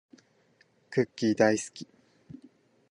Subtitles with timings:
[0.89, 1.87] クッキーだーいすき